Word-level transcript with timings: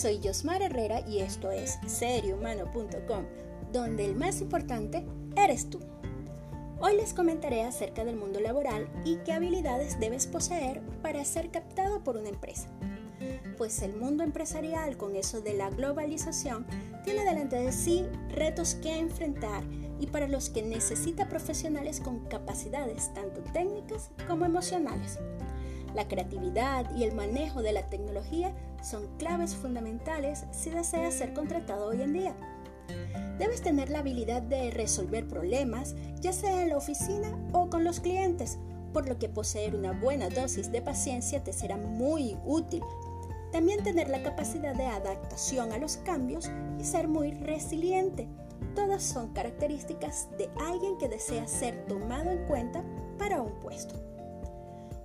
Soy 0.00 0.20
Josmar 0.22 0.62
Herrera 0.62 1.00
y 1.08 1.18
esto 1.18 1.50
es 1.50 1.76
seriohumano.com, 1.88 3.24
donde 3.72 4.04
el 4.04 4.14
más 4.14 4.40
importante 4.40 5.04
eres 5.36 5.68
tú. 5.70 5.80
Hoy 6.78 6.94
les 6.94 7.12
comentaré 7.12 7.64
acerca 7.64 8.04
del 8.04 8.14
mundo 8.14 8.38
laboral 8.38 8.88
y 9.04 9.16
qué 9.24 9.32
habilidades 9.32 9.98
debes 9.98 10.28
poseer 10.28 10.82
para 11.02 11.24
ser 11.24 11.50
captado 11.50 12.04
por 12.04 12.16
una 12.16 12.28
empresa. 12.28 12.68
Pues 13.56 13.82
el 13.82 13.96
mundo 13.96 14.22
empresarial 14.22 14.96
con 14.96 15.16
eso 15.16 15.40
de 15.40 15.54
la 15.54 15.68
globalización 15.68 16.64
tiene 17.02 17.24
delante 17.24 17.56
de 17.56 17.72
sí 17.72 18.06
retos 18.28 18.76
que 18.76 19.00
enfrentar 19.00 19.64
y 19.98 20.06
para 20.06 20.28
los 20.28 20.48
que 20.48 20.62
necesita 20.62 21.28
profesionales 21.28 21.98
con 21.98 22.20
capacidades 22.26 23.12
tanto 23.14 23.40
técnicas 23.52 24.12
como 24.28 24.44
emocionales. 24.44 25.18
La 25.96 26.06
creatividad 26.06 26.94
y 26.94 27.02
el 27.02 27.16
manejo 27.16 27.62
de 27.62 27.72
la 27.72 27.90
tecnología 27.90 28.54
son 28.82 29.06
claves 29.18 29.54
fundamentales 29.54 30.44
si 30.50 30.70
deseas 30.70 31.14
ser 31.14 31.32
contratado 31.32 31.88
hoy 31.88 32.02
en 32.02 32.12
día. 32.12 32.34
Debes 33.38 33.62
tener 33.62 33.90
la 33.90 34.00
habilidad 34.00 34.42
de 34.42 34.70
resolver 34.70 35.26
problemas, 35.28 35.94
ya 36.20 36.32
sea 36.32 36.62
en 36.62 36.70
la 36.70 36.76
oficina 36.76 37.38
o 37.52 37.70
con 37.70 37.84
los 37.84 38.00
clientes, 38.00 38.58
por 38.92 39.08
lo 39.08 39.18
que 39.18 39.28
poseer 39.28 39.76
una 39.76 39.92
buena 39.92 40.28
dosis 40.28 40.72
de 40.72 40.82
paciencia 40.82 41.44
te 41.44 41.52
será 41.52 41.76
muy 41.76 42.36
útil. 42.44 42.82
También 43.52 43.82
tener 43.82 44.08
la 44.08 44.22
capacidad 44.22 44.74
de 44.74 44.86
adaptación 44.86 45.72
a 45.72 45.78
los 45.78 45.98
cambios 45.98 46.50
y 46.78 46.84
ser 46.84 47.08
muy 47.08 47.32
resiliente. 47.32 48.28
Todas 48.74 49.02
son 49.02 49.32
características 49.32 50.28
de 50.36 50.50
alguien 50.66 50.98
que 50.98 51.08
desea 51.08 51.46
ser 51.46 51.86
tomado 51.86 52.30
en 52.30 52.44
cuenta 52.46 52.82
para 53.18 53.40
un 53.40 53.52
puesto. 53.60 53.94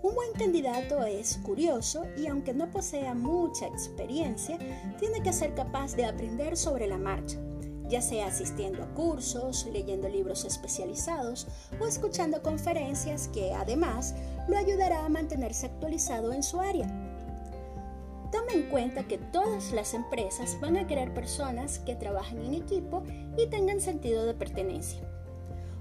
Un 0.03 0.15
buen 0.15 0.33
candidato 0.33 1.05
es 1.05 1.37
curioso 1.37 2.05
y 2.17 2.27
aunque 2.27 2.53
no 2.53 2.69
posea 2.69 3.13
mucha 3.13 3.67
experiencia, 3.67 4.57
tiene 4.99 5.23
que 5.23 5.31
ser 5.31 5.55
capaz 5.55 5.95
de 5.95 6.03
aprender 6.03 6.57
sobre 6.57 6.87
la 6.87 6.97
marcha, 6.97 7.37
ya 7.87 8.01
sea 8.01 8.27
asistiendo 8.27 8.83
a 8.83 8.93
cursos, 8.93 9.65
leyendo 9.71 10.09
libros 10.09 10.43
especializados 10.43 11.47
o 11.79 11.87
escuchando 11.87 12.43
conferencias 12.43 13.29
que 13.29 13.53
además 13.53 14.13
lo 14.49 14.57
ayudará 14.57 15.05
a 15.05 15.09
mantenerse 15.09 15.67
actualizado 15.67 16.33
en 16.33 16.43
su 16.43 16.59
área. 16.59 16.87
Tome 18.29 18.55
en 18.55 18.63
cuenta 18.63 19.07
que 19.07 19.19
todas 19.19 19.71
las 19.71 19.93
empresas 19.93 20.57
van 20.59 20.75
a 20.75 20.85
querer 20.85 21.13
personas 21.13 21.79
que 21.79 21.95
trabajen 21.95 22.41
en 22.41 22.55
equipo 22.55 23.03
y 23.37 23.47
tengan 23.47 23.79
sentido 23.79 24.25
de 24.25 24.33
pertenencia. 24.33 25.12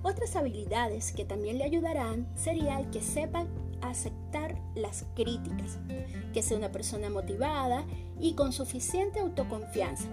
Otras 0.02 0.34
habilidades 0.34 1.12
que 1.12 1.24
también 1.24 1.58
le 1.58 1.64
ayudarán 1.64 2.26
sería 2.34 2.90
que 2.90 3.00
sepa 3.00 3.46
aceptar 3.82 4.60
las 4.74 5.06
críticas, 5.14 5.78
que 6.32 6.42
sea 6.42 6.56
una 6.56 6.72
persona 6.72 7.08
motivada 7.08 7.84
y 8.18 8.34
con 8.34 8.52
suficiente 8.52 9.20
autoconfianza, 9.20 10.08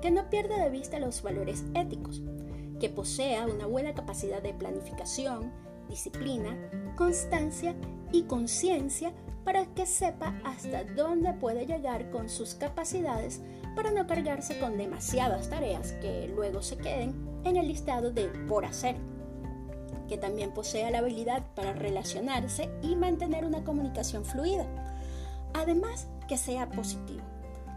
que 0.00 0.10
no 0.10 0.30
pierda 0.30 0.62
de 0.62 0.70
vista 0.70 0.98
los 0.98 1.22
valores 1.22 1.64
éticos, 1.74 2.22
que 2.80 2.88
posea 2.88 3.46
una 3.46 3.66
buena 3.66 3.94
capacidad 3.94 4.42
de 4.42 4.54
planificación, 4.54 5.52
disciplina, 5.88 6.56
constancia 6.96 7.74
y 8.12 8.22
conciencia 8.22 9.12
para 9.44 9.66
que 9.74 9.86
sepa 9.86 10.38
hasta 10.44 10.84
dónde 10.84 11.32
puede 11.34 11.66
llegar 11.66 12.10
con 12.10 12.28
sus 12.28 12.54
capacidades 12.54 13.42
para 13.74 13.90
no 13.90 14.06
cargarse 14.06 14.58
con 14.58 14.76
demasiadas 14.76 15.48
tareas 15.48 15.92
que 16.00 16.28
luego 16.34 16.62
se 16.62 16.76
queden 16.76 17.14
en 17.44 17.56
el 17.56 17.68
listado 17.68 18.10
de 18.10 18.28
por 18.46 18.64
hacer 18.64 18.96
que 20.08 20.18
también 20.18 20.50
posea 20.50 20.90
la 20.90 20.98
habilidad 20.98 21.44
para 21.54 21.72
relacionarse 21.72 22.68
y 22.82 22.96
mantener 22.96 23.44
una 23.44 23.62
comunicación 23.62 24.24
fluida. 24.24 24.66
Además, 25.54 26.08
que 26.26 26.36
sea 26.36 26.68
positivo, 26.68 27.22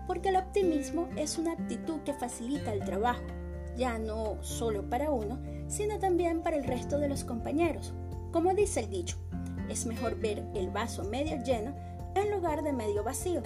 porque 0.08 0.30
el 0.30 0.38
optimismo 0.38 1.08
es 1.16 1.38
una 1.38 1.54
actitud 1.54 2.00
que 2.02 2.14
facilita 2.14 2.74
el 2.74 2.84
trabajo, 2.84 3.22
ya 3.78 4.00
no 4.00 4.38
solo 4.42 4.90
para 4.90 5.12
uno, 5.12 5.40
sino 5.68 6.00
también 6.00 6.42
para 6.42 6.58
el 6.58 6.64
resto 6.64 6.98
de 6.98 7.08
los 7.10 7.24
compañeros. 7.24 7.94
Como 8.32 8.54
dice 8.54 8.82
el 8.82 8.90
dicho, 8.90 9.18
es 9.70 9.86
mejor 9.86 10.16
ver 10.16 10.44
el 10.56 10.70
vaso 10.70 11.04
medio 11.04 11.42
lleno 11.44 11.74
en 12.16 12.32
lugar 12.32 12.64
de 12.64 12.74
medio 12.74 13.04
vacío. 13.04 13.42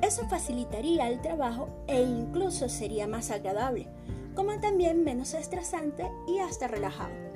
Eso 0.00 0.26
facilitaría 0.28 1.08
el 1.08 1.20
trabajo 1.20 1.68
e 1.86 2.00
incluso 2.00 2.68
sería 2.68 3.06
más 3.06 3.30
agradable, 3.30 3.86
como 4.34 4.58
también 4.60 5.04
menos 5.04 5.34
estresante 5.34 6.10
y 6.26 6.38
hasta 6.38 6.68
relajado 6.68 7.32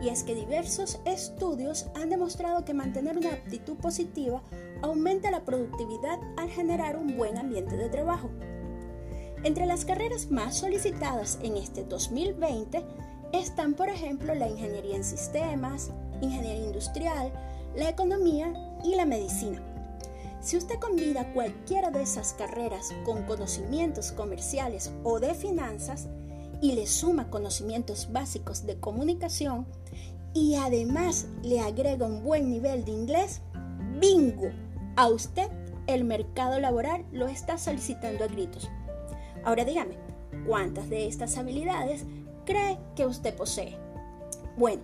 y 0.00 0.08
es 0.08 0.22
que 0.22 0.34
diversos 0.34 1.00
estudios 1.04 1.86
han 1.94 2.10
demostrado 2.10 2.64
que 2.64 2.74
mantener 2.74 3.18
una 3.18 3.32
actitud 3.32 3.76
positiva 3.76 4.42
aumenta 4.82 5.30
la 5.30 5.44
productividad 5.44 6.18
al 6.36 6.50
generar 6.50 6.96
un 6.96 7.16
buen 7.16 7.36
ambiente 7.36 7.76
de 7.76 7.88
trabajo. 7.88 8.30
Entre 9.44 9.66
las 9.66 9.84
carreras 9.84 10.30
más 10.30 10.56
solicitadas 10.56 11.38
en 11.42 11.56
este 11.56 11.84
2020 11.84 12.84
están, 13.32 13.74
por 13.74 13.88
ejemplo, 13.88 14.34
la 14.34 14.48
ingeniería 14.48 14.96
en 14.96 15.04
sistemas, 15.04 15.90
ingeniería 16.20 16.64
industrial, 16.64 17.32
la 17.76 17.88
economía 17.88 18.52
y 18.84 18.94
la 18.94 19.04
medicina. 19.04 19.62
Si 20.40 20.56
usted 20.56 20.78
combina 20.78 21.32
cualquiera 21.32 21.90
de 21.90 22.02
esas 22.02 22.32
carreras 22.32 22.94
con 23.04 23.24
conocimientos 23.24 24.12
comerciales 24.12 24.92
o 25.02 25.18
de 25.18 25.34
finanzas, 25.34 26.08
y 26.60 26.72
le 26.72 26.86
suma 26.86 27.30
conocimientos 27.30 28.12
básicos 28.12 28.66
de 28.66 28.78
comunicación 28.78 29.66
y 30.34 30.56
además 30.56 31.26
le 31.42 31.60
agrega 31.60 32.06
un 32.06 32.22
buen 32.22 32.50
nivel 32.50 32.84
de 32.84 32.92
inglés, 32.92 33.40
bingo, 34.00 34.50
a 34.96 35.08
usted 35.08 35.48
el 35.86 36.04
mercado 36.04 36.60
laboral 36.60 37.04
lo 37.12 37.28
está 37.28 37.58
solicitando 37.58 38.24
a 38.24 38.28
gritos. 38.28 38.70
Ahora 39.44 39.64
dígame, 39.64 39.96
¿cuántas 40.46 40.90
de 40.90 41.06
estas 41.06 41.38
habilidades 41.38 42.04
cree 42.44 42.78
que 42.94 43.06
usted 43.06 43.34
posee? 43.34 43.76
Bueno, 44.56 44.82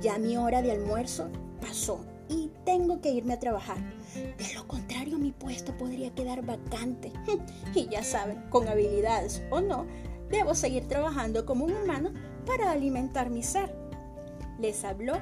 ya 0.00 0.18
mi 0.18 0.36
hora 0.36 0.62
de 0.62 0.72
almuerzo 0.72 1.28
pasó 1.60 2.00
y 2.28 2.50
tengo 2.64 3.00
que 3.00 3.10
irme 3.10 3.34
a 3.34 3.38
trabajar. 3.38 3.78
De 4.14 4.54
lo 4.54 4.66
contrario, 4.66 5.18
mi 5.18 5.32
puesto 5.32 5.76
podría 5.76 6.14
quedar 6.14 6.44
vacante. 6.44 7.12
Y 7.74 7.88
ya 7.88 8.02
saben, 8.02 8.42
con 8.50 8.68
habilidades 8.68 9.42
o 9.50 9.60
no, 9.60 9.86
debo 10.30 10.54
seguir 10.54 10.88
trabajando 10.88 11.44
como 11.44 11.64
un 11.64 11.72
humano 11.72 12.10
para 12.44 12.70
alimentar 12.70 13.30
mi 13.30 13.42
ser. 13.42 13.74
Les 14.58 14.84
habló 14.84 15.14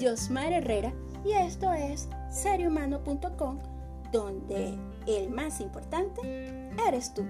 Josmar 0.00 0.52
Herrera 0.52 0.92
y 1.24 1.32
esto 1.32 1.72
es 1.72 2.08
seriohumano.com 2.30 3.58
donde 4.12 4.78
el 5.06 5.30
más 5.30 5.60
importante 5.60 6.70
eres 6.86 7.12
tú. 7.12 7.24